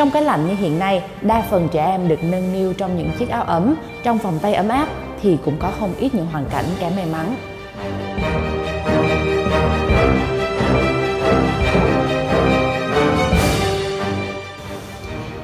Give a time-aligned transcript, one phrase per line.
[0.00, 3.10] Trong cái lạnh như hiện nay, đa phần trẻ em được nâng niu trong những
[3.18, 4.88] chiếc áo ấm, trong vòng tay ấm áp
[5.22, 7.34] thì cũng có không ít những hoàn cảnh kém may mắn.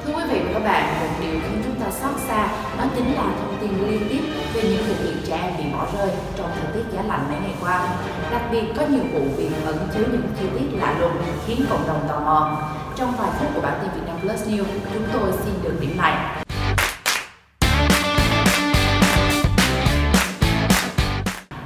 [0.05, 2.47] Thưa quý vị và các bạn, một điều khiến chúng ta xót xa
[2.77, 4.21] đó chính là thông tin liên tiếp
[4.53, 7.37] về những vụ việc trẻ em bị bỏ rơi trong thời tiết giá lạnh mấy
[7.41, 7.87] ngày qua.
[8.31, 11.13] Đặc biệt có nhiều vụ việc ẩn chứa những chi tiết lạ lùng
[11.47, 12.61] khiến cộng đồng tò mò.
[12.95, 16.43] Trong vài phút của bản tin Việt Plus News, chúng tôi xin được điểm lại.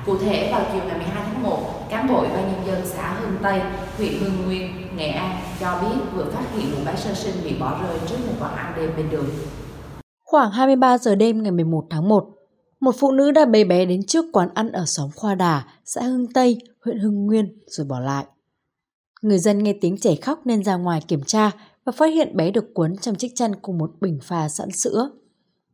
[0.06, 3.14] Cụ thể vào chiều ngày 12 tháng 1, cán bộ Ủy ban nhân dân xã
[3.14, 3.62] Hưng Tây,
[3.98, 7.56] huyện Hưng Nguyên, Nghệ An cho biết vừa phát hiện một bé sơ sinh bị
[7.60, 9.30] bỏ rơi trước một quán ăn đêm bên đường.
[10.24, 12.26] Khoảng 23 giờ đêm ngày 11 tháng 1,
[12.80, 16.02] một phụ nữ đã bế bé đến trước quán ăn ở xóm Khoa Đà, xã
[16.02, 18.26] Hưng Tây, huyện Hưng Nguyên rồi bỏ lại.
[19.22, 21.52] Người dân nghe tiếng trẻ khóc nên ra ngoài kiểm tra
[21.86, 25.10] và phát hiện bé được cuốn trong chiếc chăn cùng một bình pha sẵn sữa.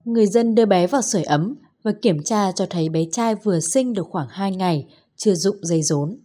[0.05, 3.59] Người dân đưa bé vào sưởi ấm và kiểm tra cho thấy bé trai vừa
[3.59, 6.19] sinh được khoảng 2 ngày, chưa dụng dây rốn.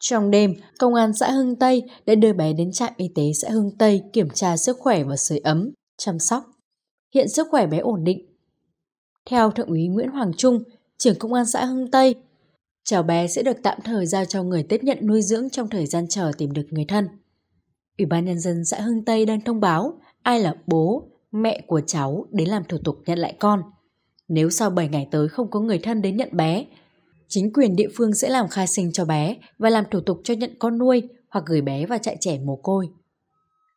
[0.00, 3.50] Trong đêm, công an xã Hưng Tây đã đưa bé đến trạm y tế xã
[3.50, 6.44] Hưng Tây kiểm tra sức khỏe và sưởi ấm, chăm sóc.
[7.14, 8.26] Hiện sức khỏe bé ổn định.
[9.26, 10.62] Theo Thượng úy Nguyễn Hoàng Trung,
[10.98, 12.14] trưởng công an xã Hưng Tây,
[12.84, 15.86] cháu bé sẽ được tạm thời giao cho người tiếp nhận nuôi dưỡng trong thời
[15.86, 17.08] gian chờ tìm được người thân.
[18.00, 21.80] Ủy ban Nhân dân xã Hưng Tây đang thông báo ai là bố, mẹ của
[21.86, 23.62] cháu đến làm thủ tục nhận lại con.
[24.28, 26.66] Nếu sau 7 ngày tới không có người thân đến nhận bé,
[27.28, 30.34] chính quyền địa phương sẽ làm khai sinh cho bé và làm thủ tục cho
[30.34, 32.88] nhận con nuôi hoặc gửi bé vào trại trẻ mồ côi.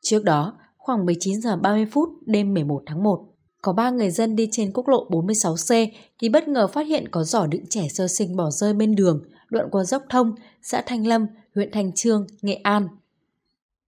[0.01, 3.19] Trước đó, khoảng 19 giờ 30 phút đêm 11 tháng 1,
[3.61, 5.87] có ba người dân đi trên quốc lộ 46C
[6.19, 9.23] thì bất ngờ phát hiện có giỏ đựng trẻ sơ sinh bỏ rơi bên đường,
[9.49, 12.87] đoạn qua dốc thông, xã Thanh Lâm, huyện Thanh Trương, Nghệ An.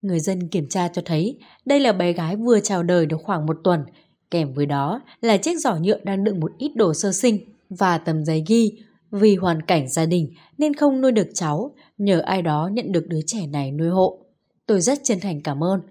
[0.06, 3.46] Người dân kiểm tra cho thấy đây là bé gái vừa chào đời được khoảng
[3.46, 3.84] một tuần,
[4.32, 7.98] kèm với đó là chiếc giỏ nhựa đang đựng một ít đồ sơ sinh và
[7.98, 8.72] tấm giấy ghi
[9.12, 13.08] vì hoàn cảnh gia đình nên không nuôi được cháu, nhờ ai đó nhận được
[13.08, 14.20] đứa trẻ này nuôi hộ.
[14.66, 15.82] Tôi rất chân thành cảm ơn.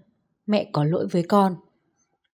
[0.47, 1.57] Mẹ có lỗi với con.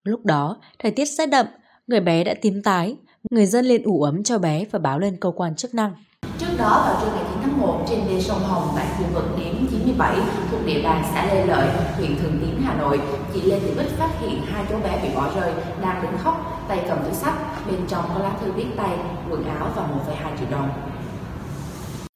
[0.04, 1.46] Lúc đó, thời tiết rất đậm,
[1.88, 2.96] người bé đã tím tái.
[3.32, 5.94] Người dân lên ủ ấm cho bé và báo lên cơ quan chức năng.
[6.40, 9.68] Trước đó vào trưa ngày thứ 1 trên đê sông Hồng tại khu vực điểm
[9.72, 10.16] 97
[10.52, 13.00] thuộc địa bàn xã Lê Lợi, huyện Thường Tín, Hà Nội,
[13.34, 16.66] chị Lê Thị Bích phát hiện hai cháu bé bị bỏ rơi đang đứng khóc,
[16.70, 17.36] tay cầm túi sách,
[17.68, 18.98] bên trong có lá thư viết tay,
[19.30, 20.70] quần áo và 1,2 triệu đồng.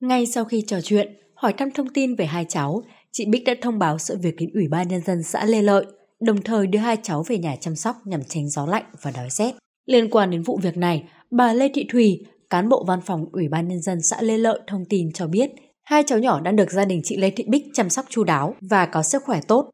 [0.01, 3.53] Ngay sau khi trò chuyện, hỏi thăm thông tin về hai cháu, chị Bích đã
[3.61, 5.85] thông báo sự việc đến Ủy ban Nhân dân xã Lê Lợi,
[6.19, 9.29] đồng thời đưa hai cháu về nhà chăm sóc nhằm tránh gió lạnh và đói
[9.29, 9.51] rét.
[9.85, 13.47] Liên quan đến vụ việc này, bà Lê Thị Thùy, cán bộ văn phòng Ủy
[13.47, 15.51] ban Nhân dân xã Lê Lợi thông tin cho biết
[15.83, 18.55] hai cháu nhỏ đã được gia đình chị Lê Thị Bích chăm sóc chu đáo
[18.69, 19.69] và có sức khỏe tốt.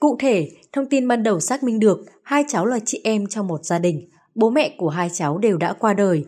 [0.00, 3.46] Cụ thể, thông tin ban đầu xác minh được hai cháu là chị em trong
[3.46, 6.24] một gia đình, bố mẹ của hai cháu đều đã qua đời.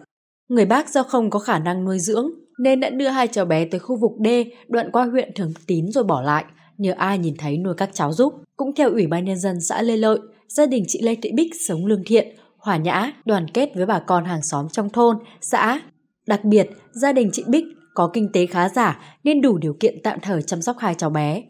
[0.48, 3.64] Người bác do không có khả năng nuôi dưỡng nên đã đưa hai cháu bé
[3.64, 4.28] tới khu vực D
[4.68, 6.44] đoạn qua huyện Thường Tín rồi bỏ lại,
[6.78, 8.34] nhờ ai nhìn thấy nuôi các cháu giúp.
[8.56, 11.52] Cũng theo Ủy ban Nhân dân xã Lê Lợi, gia đình chị Lê Thị Bích
[11.60, 15.80] sống lương thiện, hòa nhã, đoàn kết với bà con hàng xóm trong thôn, xã.
[16.26, 17.64] Đặc biệt, gia đình chị Bích
[17.94, 21.10] có kinh tế khá giả nên đủ điều kiện tạm thời chăm sóc hai cháu
[21.10, 21.42] bé.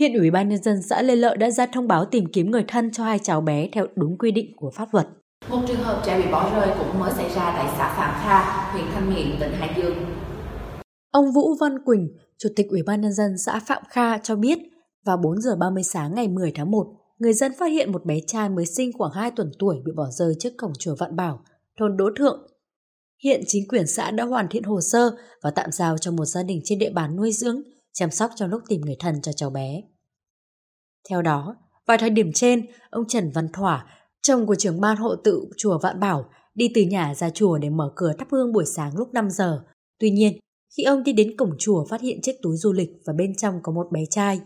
[0.00, 2.64] Hiện Ủy ban Nhân dân xã Lê Lợi đã ra thông báo tìm kiếm người
[2.68, 5.06] thân cho hai cháu bé theo đúng quy định của pháp luật.
[5.50, 8.72] Một trường hợp trẻ bị bỏ rơi cũng mới xảy ra tại xã Phạm Kha,
[8.72, 9.96] huyện Thanh Miện, tỉnh Hải Dương.
[11.10, 14.58] Ông Vũ Văn Quỳnh, Chủ tịch Ủy ban Nhân dân xã Phạm Kha cho biết,
[15.04, 16.86] vào 4 giờ 30 sáng ngày 10 tháng 1,
[17.18, 20.06] người dân phát hiện một bé trai mới sinh khoảng 2 tuần tuổi bị bỏ
[20.10, 21.40] rơi trước cổng chùa Vạn Bảo,
[21.78, 22.51] thôn Đỗ Thượng.
[23.24, 25.10] Hiện chính quyền xã đã hoàn thiện hồ sơ
[25.42, 27.62] và tạm giao cho một gia đình trên địa bàn nuôi dưỡng,
[27.92, 29.82] chăm sóc trong lúc tìm người thân cho cháu bé.
[31.08, 31.56] Theo đó,
[31.86, 33.86] vào thời điểm trên, ông Trần Văn Thỏa,
[34.22, 36.24] chồng của trưởng ban hộ tự chùa Vạn Bảo,
[36.54, 39.64] đi từ nhà ra chùa để mở cửa thắp hương buổi sáng lúc 5 giờ.
[39.98, 40.38] Tuy nhiên,
[40.76, 43.54] khi ông đi đến cổng chùa phát hiện chiếc túi du lịch và bên trong
[43.62, 44.40] có một bé trai.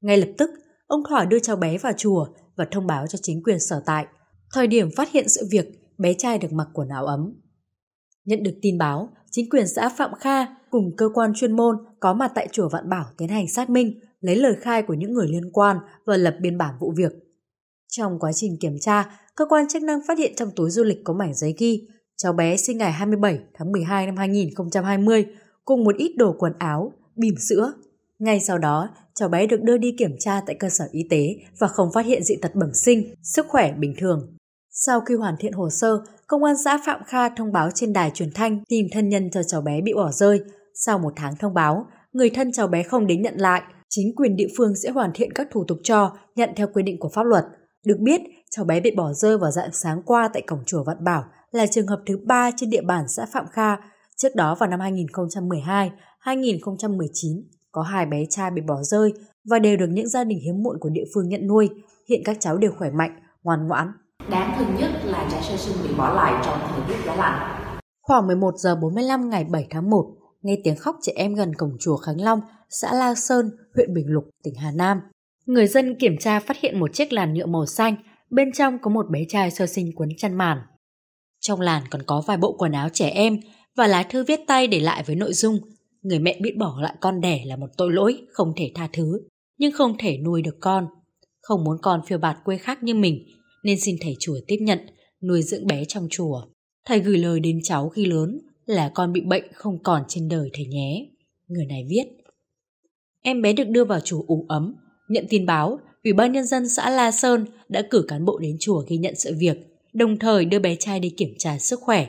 [0.00, 0.50] Ngay lập tức,
[0.86, 2.26] ông Thỏa đưa cháu bé vào chùa
[2.56, 4.06] và thông báo cho chính quyền sở tại.
[4.54, 5.66] Thời điểm phát hiện sự việc,
[5.98, 7.41] bé trai được mặc quần áo ấm.
[8.24, 12.14] Nhận được tin báo, chính quyền xã Phạm Kha cùng cơ quan chuyên môn có
[12.14, 15.28] mặt tại chùa Vạn Bảo tiến hành xác minh, lấy lời khai của những người
[15.28, 17.12] liên quan và lập biên bản vụ việc.
[17.88, 20.98] Trong quá trình kiểm tra, cơ quan chức năng phát hiện trong túi du lịch
[21.04, 25.26] có mảnh giấy ghi cháu bé sinh ngày 27 tháng 12 năm 2020
[25.64, 27.72] cùng một ít đồ quần áo, bìm sữa.
[28.18, 31.36] Ngay sau đó, cháu bé được đưa đi kiểm tra tại cơ sở y tế
[31.58, 34.36] và không phát hiện dị tật bẩm sinh, sức khỏe bình thường.
[34.72, 35.98] Sau khi hoàn thiện hồ sơ,
[36.32, 39.42] Công an xã Phạm Kha thông báo trên đài truyền thanh tìm thân nhân cho
[39.42, 40.40] cháu bé bị bỏ rơi.
[40.74, 44.36] Sau một tháng thông báo, người thân cháu bé không đến nhận lại, chính quyền
[44.36, 47.22] địa phương sẽ hoàn thiện các thủ tục cho, nhận theo quy định của pháp
[47.22, 47.44] luật.
[47.86, 48.20] Được biết,
[48.50, 51.66] cháu bé bị bỏ rơi vào dạng sáng qua tại cổng chùa Vạn Bảo là
[51.66, 53.76] trường hợp thứ ba trên địa bàn xã Phạm Kha.
[54.16, 55.90] Trước đó vào năm 2012,
[56.20, 57.32] 2019
[57.72, 59.12] có hai bé trai bị bỏ rơi
[59.44, 61.68] và đều được những gia đình hiếm muộn của địa phương nhận nuôi.
[62.08, 63.92] Hiện các cháu đều khỏe mạnh, ngoan ngoãn.
[64.30, 67.58] Đáng thương nhất là trẻ sơ sinh bị bỏ lại trong thời tiết giá lạnh.
[68.02, 70.04] Khoảng 11 giờ 45 ngày 7 tháng 1,
[70.42, 72.40] nghe tiếng khóc trẻ em gần cổng chùa Khánh Long,
[72.70, 75.00] xã La Sơn, huyện Bình Lục, tỉnh Hà Nam.
[75.46, 77.96] Người dân kiểm tra phát hiện một chiếc làn nhựa màu xanh,
[78.30, 80.58] bên trong có một bé trai sơ sinh quấn chăn màn.
[81.40, 83.36] Trong làn còn có vài bộ quần áo trẻ em
[83.76, 85.58] và lá thư viết tay để lại với nội dung
[86.02, 89.20] người mẹ biết bỏ lại con đẻ là một tội lỗi không thể tha thứ,
[89.58, 90.86] nhưng không thể nuôi được con.
[91.42, 93.26] Không muốn con phiêu bạt quê khác như mình,
[93.62, 94.78] nên xin thầy chùa tiếp nhận,
[95.22, 96.42] nuôi dưỡng bé trong chùa.
[96.86, 100.50] Thầy gửi lời đến cháu khi lớn là con bị bệnh không còn trên đời
[100.52, 101.06] thầy nhé.
[101.48, 102.04] Người này viết.
[103.22, 104.74] Em bé được đưa vào chùa ủ ấm,
[105.08, 108.56] nhận tin báo, Ủy ban Nhân dân xã La Sơn đã cử cán bộ đến
[108.60, 109.56] chùa ghi nhận sự việc,
[109.92, 112.08] đồng thời đưa bé trai đi kiểm tra sức khỏe.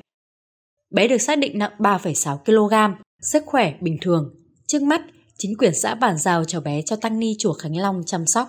[0.92, 4.36] Bé được xác định nặng 3,6 kg, sức khỏe bình thường.
[4.68, 5.02] Trước mắt,
[5.38, 8.48] chính quyền xã bàn giao cho bé cho tăng ni chùa Khánh Long chăm sóc.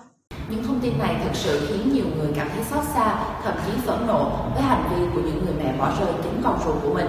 [0.49, 3.71] Những thông tin này thực sự khiến nhiều người cảm thấy xót xa, thậm chí
[3.85, 6.93] phẫn nộ với hành vi của những người mẹ bỏ rơi chính con ruột của
[6.93, 7.07] mình.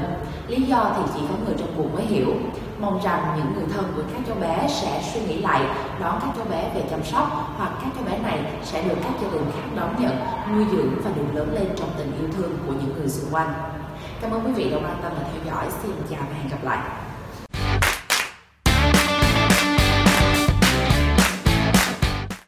[0.49, 2.35] Lý do thì chỉ có người trong cuộc mới hiểu.
[2.81, 5.61] Mong rằng những người thân của các cháu bé sẽ suy nghĩ lại,
[6.01, 9.13] đón các cháu bé về chăm sóc hoặc các cháu bé này sẽ được các
[9.23, 10.17] gia đình khác đón nhận,
[10.53, 13.53] nuôi dưỡng và được lớn lên trong tình yêu thương của những người xung quanh.
[14.21, 15.65] Cảm ơn quý vị đã quan tâm và theo dõi.
[15.83, 16.79] Xin chào và hẹn gặp lại.